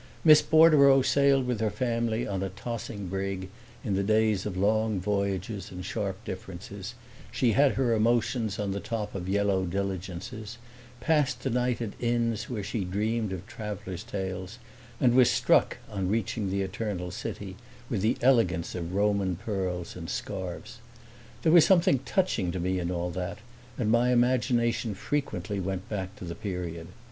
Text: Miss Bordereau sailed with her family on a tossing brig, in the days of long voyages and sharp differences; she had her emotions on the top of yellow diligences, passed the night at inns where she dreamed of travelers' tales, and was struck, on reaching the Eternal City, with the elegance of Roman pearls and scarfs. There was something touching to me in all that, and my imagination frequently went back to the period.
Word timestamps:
Miss 0.23 0.41
Bordereau 0.41 1.03
sailed 1.03 1.45
with 1.45 1.59
her 1.59 1.69
family 1.69 2.27
on 2.27 2.41
a 2.41 2.49
tossing 2.49 3.05
brig, 3.05 3.49
in 3.83 3.93
the 3.93 4.01
days 4.01 4.47
of 4.47 4.57
long 4.57 4.99
voyages 4.99 5.69
and 5.69 5.85
sharp 5.85 6.25
differences; 6.25 6.95
she 7.31 7.51
had 7.51 7.73
her 7.73 7.93
emotions 7.93 8.57
on 8.57 8.71
the 8.71 8.79
top 8.79 9.13
of 9.13 9.29
yellow 9.29 9.63
diligences, 9.63 10.57
passed 11.01 11.43
the 11.43 11.51
night 11.51 11.83
at 11.83 11.91
inns 11.99 12.49
where 12.49 12.63
she 12.63 12.83
dreamed 12.83 13.31
of 13.31 13.45
travelers' 13.45 14.03
tales, 14.03 14.57
and 14.99 15.13
was 15.13 15.29
struck, 15.29 15.77
on 15.87 16.07
reaching 16.09 16.49
the 16.49 16.63
Eternal 16.63 17.11
City, 17.11 17.55
with 17.87 18.01
the 18.01 18.17
elegance 18.23 18.73
of 18.73 18.95
Roman 18.95 19.35
pearls 19.35 19.95
and 19.95 20.09
scarfs. 20.09 20.79
There 21.43 21.51
was 21.51 21.63
something 21.63 21.99
touching 21.99 22.51
to 22.53 22.59
me 22.59 22.79
in 22.79 22.89
all 22.89 23.11
that, 23.11 23.37
and 23.77 23.91
my 23.91 24.11
imagination 24.11 24.95
frequently 24.95 25.59
went 25.59 25.87
back 25.89 26.15
to 26.15 26.25
the 26.25 26.33
period. 26.33 26.87